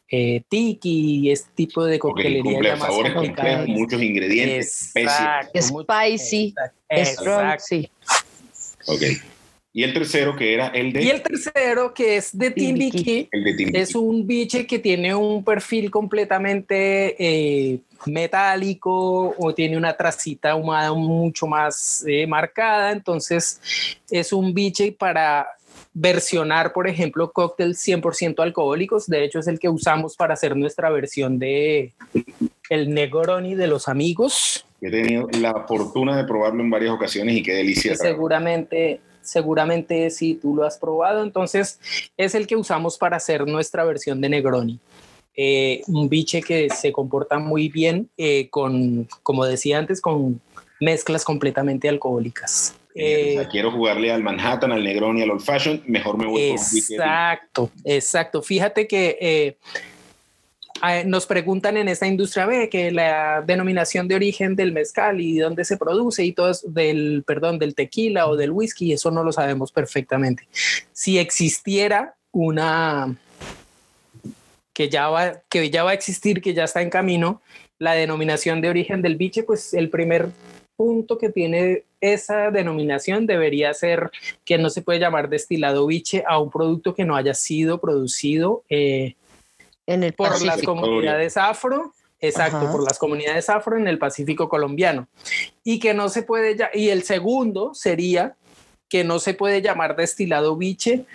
[0.09, 2.77] eh, tiki, este tipo de coctelería.
[2.77, 6.55] sabores complejos, muchos ingredientes, Spicy,
[7.05, 7.91] strong, sí.
[8.87, 9.03] Ok.
[9.73, 11.05] Y el tercero que era el de...
[11.05, 13.29] Y el tercero que es de Timbiki,
[13.73, 20.93] es un biche que tiene un perfil completamente eh, metálico o tiene una tracita ahumada
[20.93, 23.61] mucho más eh, marcada, entonces
[24.11, 25.47] es un biche para
[25.93, 30.91] versionar, por ejemplo, cócteles 100% alcohólicos, de hecho es el que usamos para hacer nuestra
[30.91, 31.93] versión de
[32.69, 34.67] el Negroni de los amigos.
[34.81, 37.95] He tenido la fortuna de probarlo en varias ocasiones y qué delicia.
[37.95, 41.79] seguramente seguramente si tú lo has probado, entonces
[42.17, 44.81] es el que usamos para hacer nuestra versión de Negroni.
[45.37, 50.41] eh, un biche que se comporta muy bien eh, con, como decía antes, con
[50.81, 52.77] mezclas completamente alcohólicas.
[52.95, 58.43] Eh, quiero jugarle al Manhattan, al Negroni, al Old Fashion, mejor me voy Exacto, exacto.
[58.43, 59.57] Fíjate que
[61.07, 65.65] nos preguntan en esta industria B que la denominación de origen del mezcal y dónde
[65.65, 69.73] se produce y todo del, perdón, del tequila o del whisky, eso no lo sabemos
[69.73, 70.49] perfectamente.
[70.93, 73.17] Si existiera una
[74.73, 77.43] que ya va, que ya va a existir, que ya está en camino,
[77.79, 80.31] la denominación de origen del biche, pues el primer
[80.77, 84.11] punto que tiene esa denominación debería ser
[84.47, 88.65] que no se puede llamar destilado biche a un producto que no haya sido producido
[88.71, 89.17] eh,
[90.17, 95.09] por las comunidades afro, exacto, por las comunidades afro en el Pacífico colombiano.
[95.65, 98.37] Y que no se puede, y el segundo sería
[98.89, 101.07] que no se puede llamar destilado biche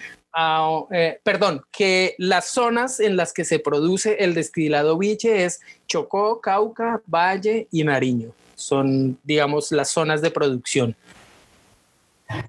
[0.91, 6.41] eh, perdón, que las zonas en las que se produce el destilado biche es Chocó,
[6.41, 8.31] Cauca, Valle y Nariño.
[8.55, 10.95] Son, digamos, las zonas de producción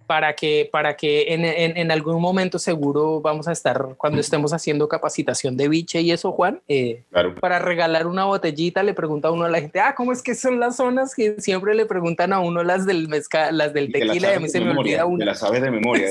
[0.06, 4.88] para que, para que en, en, algún momento seguro vamos a estar, cuando estemos haciendo
[4.88, 7.02] capacitación de biche y eso, Juan, eh,
[7.40, 10.34] para regalar una botellita le pregunta a uno a la gente, ah, ¿cómo es que
[10.34, 14.32] son las zonas que siempre le preguntan a uno las del mezcal, las del tequila?
[14.32, 15.24] Y a mí se me olvida una.
[15.24, 16.10] las sabes de memoria.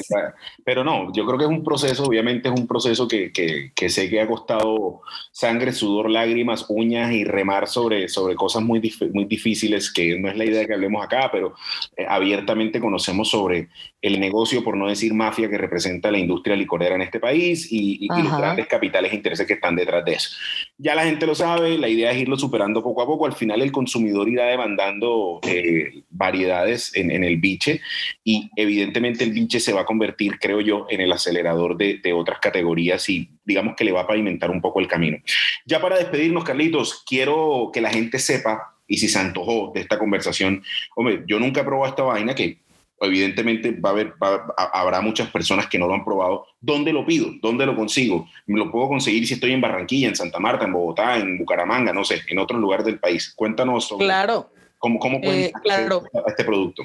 [0.64, 3.90] Pero no, yo creo que es un proceso, obviamente es un proceso que, que, que,
[3.90, 5.02] sé que ha costado
[5.32, 8.82] sangre, sudor, lágrimas, uñas y remar sobre, sobre cosas muy,
[9.14, 11.56] muy difíciles, que no es la idea que hablemos acá, pero
[11.98, 13.65] eh, abiertamente conocemos sobre
[14.02, 18.08] el negocio, por no decir mafia, que representa la industria licorera en este país y,
[18.08, 20.30] los grandes capitales e intereses que están detrás de eso.
[20.78, 23.26] Ya la gente lo sabe, la idea es irlo superando poco a poco.
[23.26, 27.82] Al final el consumidor irá demandando eh, variedades en, el biche
[28.24, 32.14] y evidentemente el biche se va a convertir, creo yo, en el acelerador de, de
[32.14, 35.18] otras categorías y digamos que le va a pavimentar un poco el camino.
[35.66, 39.98] Ya para despedirnos, Carlitos, quiero que la gente sepa y si se antojó de esta
[39.98, 40.64] conversación,
[40.96, 42.60] hombre, yo nunca he probado esta vaina que
[43.02, 44.14] evidentemente va a haber,
[44.58, 46.48] habrá muchas personas que no lo han probado.
[46.60, 47.28] ¿Dónde lo pido?
[47.42, 48.28] ¿Dónde lo consigo?
[48.46, 51.94] Me lo puedo conseguir si estoy en Barranquilla, en Santa Marta, en Bogotá, en Bucaramanga,
[51.94, 53.34] no sé, en otro lugar del país.
[53.36, 54.50] Cuéntanos sobre claro.
[54.78, 56.04] cómo, cómo pueden eh, claro.
[56.14, 56.84] a este producto.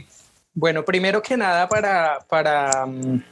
[0.52, 3.22] Bueno, primero que nada, para, para, mm,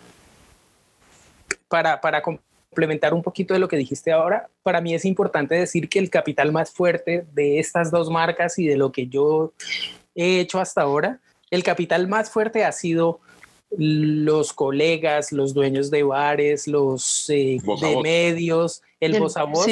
[1.68, 5.88] para, para complementar un poquito de lo que dijiste ahora, para mí es importante decir
[5.88, 9.52] que el capital más fuerte de estas dos marcas y de lo que yo
[10.14, 13.20] he hecho hasta ahora el capital más fuerte ha sido
[13.76, 19.66] los colegas, los dueños de bares, los eh, de medios, el, voz a voz,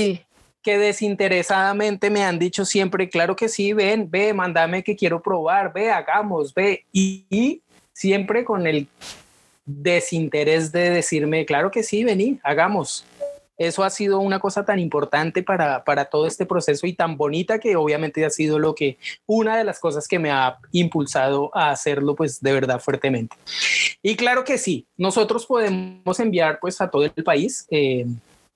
[0.62, 5.72] que desinteresadamente me han dicho siempre, claro que sí, ven, ve, mándame que quiero probar,
[5.72, 7.62] ve, hagamos, ve, y
[7.92, 8.86] siempre con el
[9.64, 13.04] desinterés de decirme, claro que sí, vení, hagamos
[13.58, 17.76] eso ha sido una cosa tan importante para, todo este proceso y tan bonita que
[17.76, 22.14] obviamente ha sido lo que, una de las cosas que me ha impulsado a hacerlo
[22.14, 23.36] pues de verdad fuertemente.
[24.02, 27.66] Y claro que sí, nosotros podemos enviar pues a todo el país.
[27.70, 28.06] Eh,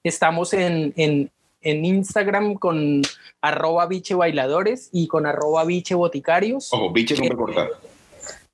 [0.04, 1.30] estamos en,
[1.62, 3.02] Instagram con
[3.42, 6.72] arroba biche bailadores y con arroba biche boticarios.
[6.72, 7.68] Ojo, biche con cortar.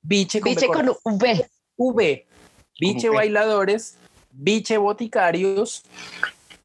[0.02, 1.46] Biche con, biche con V.
[1.76, 2.26] V.
[2.78, 3.96] Biche bailadores,
[4.32, 5.82] biche boticarios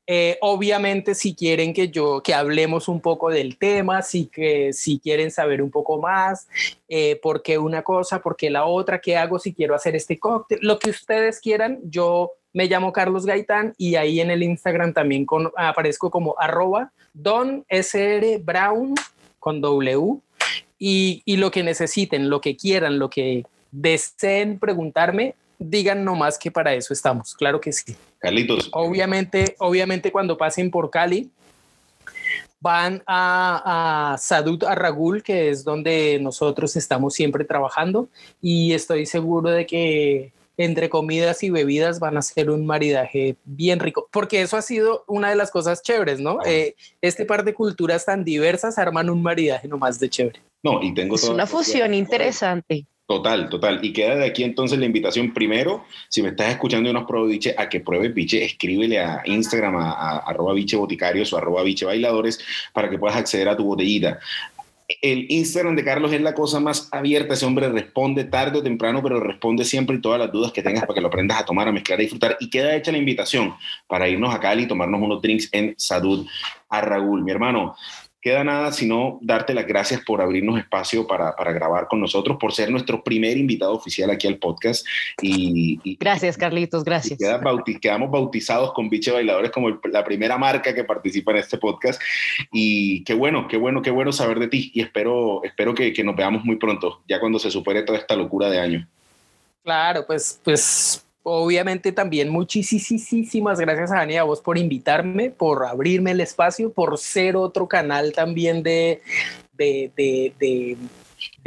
[0.07, 4.99] eh, obviamente, si quieren que yo, que hablemos un poco del tema, si, que, si
[4.99, 6.47] quieren saber un poco más,
[6.89, 10.19] eh, por qué una cosa, por qué la otra, qué hago si quiero hacer este
[10.19, 14.93] cóctel, lo que ustedes quieran, yo me llamo Carlos Gaitán y ahí en el Instagram
[14.93, 18.93] también aparezco como arroba don SR Brown
[19.39, 20.17] con W
[20.77, 26.74] y lo que necesiten, lo que quieran, lo que deseen preguntarme, digan nomás que para
[26.74, 27.95] eso estamos, claro que sí.
[28.19, 28.69] Carlitos.
[28.74, 31.30] Obviamente, obviamente cuando pasen por Cali,
[32.60, 38.10] van a, a Sadut Arragul, que es donde nosotros estamos siempre trabajando,
[38.41, 43.80] y estoy seguro de que entre comidas y bebidas van a ser un maridaje bien
[43.80, 46.39] rico, porque eso ha sido una de las cosas chéveres, ¿no?
[46.45, 50.39] Eh, este par de culturas tan diversas arman un maridaje nomás de chévere.
[50.63, 52.86] No, y tengo es una fusión interesante.
[53.12, 53.84] Total, total.
[53.84, 55.34] Y queda de aquí entonces la invitación.
[55.34, 59.00] Primero, si me estás escuchando y no has probado biche, a que pruebes biche, escríbele
[59.00, 62.39] a Instagram, a, arroba biche boticarios o arroba biche bailadores
[62.71, 64.17] para que puedas acceder a tu botellita.
[65.02, 67.34] El Instagram de Carlos es la cosa más abierta.
[67.34, 70.93] Ese hombre responde tarde o temprano, pero responde siempre todas las dudas que tengas para
[70.93, 72.38] que lo aprendas a tomar, a mezclar, a disfrutar.
[72.39, 73.53] Y queda hecha la invitación
[73.88, 76.26] para irnos a Cali y tomarnos unos drinks en Salud
[76.70, 77.26] a Raúl.
[77.26, 77.76] Mi hermano,
[78.22, 82.53] queda nada sino darte las gracias por abrirnos espacio para, para grabar con nosotros, por
[82.53, 84.86] ser nuestro primer invitado oficial aquí al podcast.
[85.22, 87.19] Y, gracias, Carlitos, gracias.
[87.82, 92.01] quedamos bautizados con Biche Bailadores como la primera marca que participa en este podcast.
[92.51, 94.72] Y qué bueno, qué bueno, qué bueno saber de ti.
[94.74, 98.15] Y espero, espero que, que nos veamos muy pronto, ya cuando se supere toda esta
[98.15, 98.88] locura de año.
[99.63, 106.11] Claro, pues, pues obviamente también muchísimas gracias a Dani a vos por invitarme, por abrirme
[106.11, 109.01] el espacio, por ser otro canal también de,
[109.53, 110.78] de,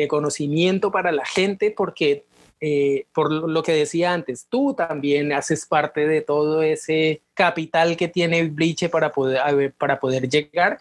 [0.09, 2.25] conocimiento para la gente, porque
[2.61, 8.09] eh, por lo que decía antes, tú también haces parte de todo ese capital que
[8.09, 10.79] tiene Bliche para poder, para poder llegar.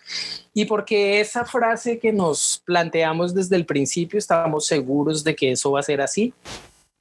[0.53, 5.71] Y porque esa frase que nos planteamos desde el principio estamos seguros de que eso
[5.71, 6.33] va a ser así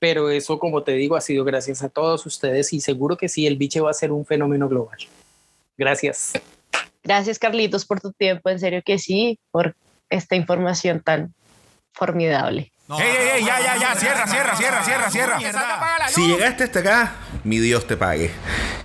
[0.02, 3.46] pero eso, como te digo, ha sido gracias a todos ustedes y seguro que sí,
[3.46, 4.98] el biche va a ser un fenómeno global.
[5.78, 6.32] Gracias.
[7.04, 8.50] Gracias, Carlitos, por tu tiempo.
[8.50, 9.76] En serio que sí, por
[10.10, 11.32] esta información tan
[11.92, 12.72] formidable.
[12.88, 13.44] ¡Ey, ey, ey!
[13.44, 13.94] Ya, ya, ya.
[13.94, 16.08] Cierra, cierra, cierra, cierra, cierra.
[16.08, 18.32] Si llegaste hasta acá, mi Dios te pague.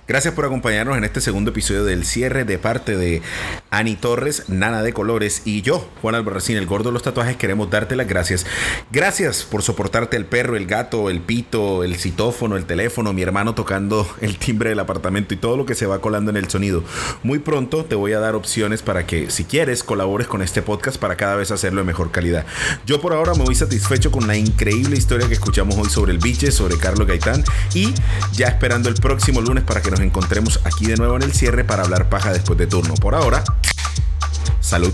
[0.08, 3.20] Gracias por acompañarnos en este segundo episodio del cierre de parte de
[3.68, 7.68] Ani Torres, Nana de Colores y yo, Juan Albarracín, el gordo de los tatuajes, queremos
[7.68, 8.46] darte las gracias.
[8.90, 13.54] Gracias por soportarte el perro, el gato, el pito, el citófono, el teléfono, mi hermano
[13.54, 16.82] tocando el timbre del apartamento y todo lo que se va colando en el sonido.
[17.22, 20.96] Muy pronto te voy a dar opciones para que, si quieres, colabores con este podcast
[20.96, 22.46] para cada vez hacerlo de mejor calidad.
[22.86, 26.18] Yo por ahora me voy satisfecho con la increíble historia que escuchamos hoy sobre el
[26.18, 27.44] biche, sobre Carlos Gaitán
[27.74, 27.92] y
[28.32, 31.64] ya esperando el próximo lunes para que nos encontremos aquí de nuevo en el cierre
[31.64, 32.94] para hablar paja después de turno.
[32.94, 33.42] Por ahora,
[34.60, 34.92] salud.